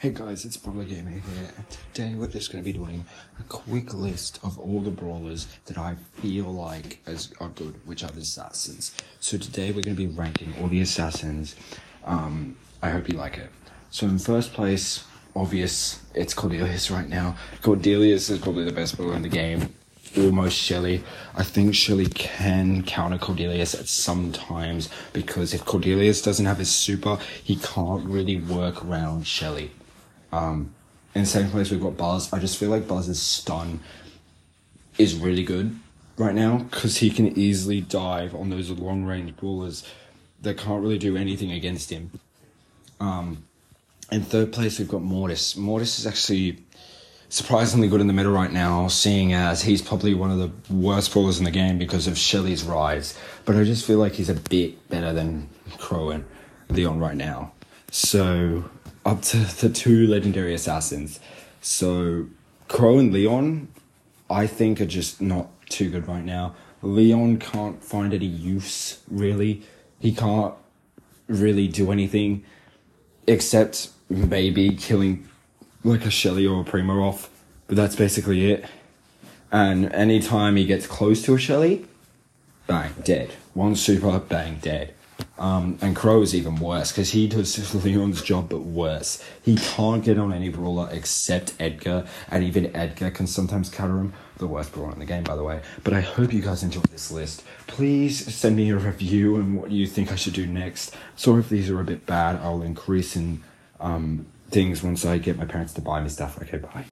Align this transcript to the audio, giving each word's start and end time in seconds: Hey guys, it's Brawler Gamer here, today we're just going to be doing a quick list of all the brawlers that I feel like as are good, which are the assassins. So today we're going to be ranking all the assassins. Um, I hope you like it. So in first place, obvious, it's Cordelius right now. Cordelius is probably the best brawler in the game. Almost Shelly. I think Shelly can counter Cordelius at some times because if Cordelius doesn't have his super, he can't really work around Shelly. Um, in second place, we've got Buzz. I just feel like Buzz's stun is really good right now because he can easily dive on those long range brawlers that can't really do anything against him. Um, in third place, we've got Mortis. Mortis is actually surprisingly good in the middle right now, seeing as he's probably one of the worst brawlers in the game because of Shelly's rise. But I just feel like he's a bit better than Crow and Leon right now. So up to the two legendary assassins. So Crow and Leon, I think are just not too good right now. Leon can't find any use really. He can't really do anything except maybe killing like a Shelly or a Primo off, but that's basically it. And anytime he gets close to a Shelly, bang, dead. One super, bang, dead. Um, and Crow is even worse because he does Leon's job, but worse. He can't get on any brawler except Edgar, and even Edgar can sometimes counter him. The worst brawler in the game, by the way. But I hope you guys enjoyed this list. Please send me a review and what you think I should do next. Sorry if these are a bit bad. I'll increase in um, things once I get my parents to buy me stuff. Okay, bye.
Hey 0.00 0.12
guys, 0.12 0.46
it's 0.46 0.56
Brawler 0.56 0.84
Gamer 0.84 1.10
here, 1.10 1.52
today 1.92 2.14
we're 2.14 2.26
just 2.26 2.50
going 2.50 2.64
to 2.64 2.72
be 2.72 2.72
doing 2.72 3.04
a 3.38 3.42
quick 3.42 3.92
list 3.92 4.40
of 4.42 4.58
all 4.58 4.80
the 4.80 4.90
brawlers 4.90 5.46
that 5.66 5.76
I 5.76 5.96
feel 6.14 6.46
like 6.46 7.00
as 7.06 7.30
are 7.38 7.50
good, 7.50 7.78
which 7.84 8.02
are 8.02 8.10
the 8.10 8.22
assassins. 8.22 8.94
So 9.20 9.36
today 9.36 9.72
we're 9.72 9.82
going 9.82 9.94
to 9.94 10.06
be 10.06 10.06
ranking 10.06 10.54
all 10.58 10.68
the 10.68 10.80
assassins. 10.80 11.54
Um, 12.06 12.56
I 12.80 12.88
hope 12.88 13.10
you 13.10 13.18
like 13.18 13.36
it. 13.36 13.50
So 13.90 14.06
in 14.06 14.18
first 14.18 14.54
place, 14.54 15.04
obvious, 15.36 16.00
it's 16.14 16.32
Cordelius 16.32 16.90
right 16.90 17.06
now. 17.06 17.36
Cordelius 17.60 18.30
is 18.30 18.38
probably 18.38 18.64
the 18.64 18.72
best 18.72 18.96
brawler 18.96 19.16
in 19.16 19.20
the 19.20 19.28
game. 19.28 19.74
Almost 20.16 20.56
Shelly. 20.56 21.04
I 21.34 21.42
think 21.42 21.74
Shelly 21.74 22.06
can 22.06 22.84
counter 22.84 23.18
Cordelius 23.18 23.78
at 23.78 23.86
some 23.86 24.32
times 24.32 24.88
because 25.12 25.52
if 25.52 25.66
Cordelius 25.66 26.24
doesn't 26.24 26.46
have 26.46 26.56
his 26.56 26.70
super, 26.70 27.18
he 27.44 27.56
can't 27.56 28.06
really 28.06 28.40
work 28.40 28.82
around 28.82 29.26
Shelly. 29.26 29.72
Um, 30.32 30.74
in 31.14 31.26
second 31.26 31.50
place, 31.50 31.70
we've 31.70 31.82
got 31.82 31.96
Buzz. 31.96 32.32
I 32.32 32.38
just 32.38 32.58
feel 32.58 32.70
like 32.70 32.86
Buzz's 32.86 33.20
stun 33.20 33.80
is 34.98 35.14
really 35.16 35.42
good 35.42 35.76
right 36.16 36.34
now 36.34 36.58
because 36.58 36.98
he 36.98 37.10
can 37.10 37.38
easily 37.38 37.80
dive 37.80 38.34
on 38.34 38.50
those 38.50 38.70
long 38.70 39.04
range 39.04 39.36
brawlers 39.36 39.86
that 40.42 40.58
can't 40.58 40.82
really 40.82 40.98
do 40.98 41.16
anything 41.16 41.50
against 41.50 41.90
him. 41.90 42.10
Um, 43.00 43.44
in 44.12 44.22
third 44.22 44.52
place, 44.52 44.78
we've 44.78 44.88
got 44.88 45.02
Mortis. 45.02 45.56
Mortis 45.56 45.98
is 45.98 46.06
actually 46.06 46.58
surprisingly 47.28 47.88
good 47.88 48.00
in 48.00 48.06
the 48.06 48.12
middle 48.12 48.32
right 48.32 48.52
now, 48.52 48.88
seeing 48.88 49.32
as 49.32 49.62
he's 49.62 49.80
probably 49.80 50.14
one 50.14 50.30
of 50.30 50.38
the 50.38 50.74
worst 50.74 51.12
brawlers 51.12 51.38
in 51.38 51.44
the 51.44 51.50
game 51.50 51.78
because 51.78 52.06
of 52.06 52.18
Shelly's 52.18 52.64
rise. 52.64 53.16
But 53.44 53.56
I 53.56 53.64
just 53.64 53.86
feel 53.86 53.98
like 53.98 54.12
he's 54.12 54.28
a 54.28 54.34
bit 54.34 54.88
better 54.88 55.12
than 55.12 55.48
Crow 55.78 56.10
and 56.10 56.24
Leon 56.68 56.98
right 56.98 57.16
now. 57.16 57.52
So 57.90 58.70
up 59.04 59.22
to 59.22 59.38
the 59.38 59.68
two 59.68 60.06
legendary 60.06 60.54
assassins. 60.54 61.20
So 61.60 62.26
Crow 62.68 62.98
and 62.98 63.12
Leon, 63.12 63.68
I 64.30 64.46
think 64.46 64.80
are 64.80 64.86
just 64.86 65.20
not 65.20 65.48
too 65.68 65.90
good 65.90 66.06
right 66.06 66.24
now. 66.24 66.54
Leon 66.82 67.38
can't 67.38 67.82
find 67.84 68.14
any 68.14 68.26
use 68.26 69.00
really. 69.10 69.62
He 69.98 70.14
can't 70.14 70.54
really 71.26 71.68
do 71.68 71.92
anything 71.92 72.44
except 73.26 73.90
maybe 74.08 74.74
killing 74.76 75.28
like 75.84 76.04
a 76.04 76.10
Shelly 76.10 76.46
or 76.46 76.60
a 76.60 76.64
Primo 76.64 77.02
off, 77.02 77.28
but 77.66 77.76
that's 77.76 77.96
basically 77.96 78.50
it. 78.50 78.64
And 79.52 79.92
anytime 79.92 80.56
he 80.56 80.64
gets 80.64 80.86
close 80.86 81.22
to 81.22 81.34
a 81.34 81.38
Shelly, 81.38 81.86
bang, 82.66 82.92
dead. 83.04 83.32
One 83.52 83.74
super, 83.74 84.18
bang, 84.18 84.58
dead. 84.62 84.94
Um, 85.40 85.78
and 85.80 85.96
Crow 85.96 86.20
is 86.20 86.34
even 86.34 86.56
worse 86.56 86.92
because 86.92 87.10
he 87.10 87.26
does 87.26 87.74
Leon's 87.84 88.22
job, 88.22 88.50
but 88.50 88.60
worse. 88.60 89.24
He 89.42 89.56
can't 89.56 90.04
get 90.04 90.18
on 90.18 90.34
any 90.34 90.50
brawler 90.50 90.88
except 90.92 91.54
Edgar, 91.58 92.06
and 92.30 92.44
even 92.44 92.74
Edgar 92.76 93.10
can 93.10 93.26
sometimes 93.26 93.70
counter 93.70 93.98
him. 93.98 94.12
The 94.36 94.46
worst 94.46 94.72
brawler 94.72 94.92
in 94.92 94.98
the 94.98 95.06
game, 95.06 95.24
by 95.24 95.36
the 95.36 95.44
way. 95.44 95.60
But 95.84 95.92
I 95.92 96.00
hope 96.00 96.32
you 96.32 96.40
guys 96.40 96.62
enjoyed 96.62 96.84
this 96.84 97.10
list. 97.10 97.42
Please 97.66 98.34
send 98.34 98.56
me 98.56 98.70
a 98.70 98.76
review 98.76 99.36
and 99.36 99.60
what 99.60 99.70
you 99.70 99.86
think 99.86 100.12
I 100.12 100.16
should 100.16 100.32
do 100.32 100.46
next. 100.46 100.94
Sorry 101.16 101.40
if 101.40 101.50
these 101.50 101.68
are 101.68 101.80
a 101.80 101.84
bit 101.84 102.06
bad. 102.06 102.36
I'll 102.36 102.62
increase 102.62 103.16
in 103.16 103.42
um, 103.80 104.26
things 104.50 104.82
once 104.82 105.04
I 105.04 105.18
get 105.18 105.36
my 105.36 105.44
parents 105.44 105.74
to 105.74 105.82
buy 105.82 106.00
me 106.00 106.08
stuff. 106.08 106.40
Okay, 106.40 106.56
bye. 106.56 106.86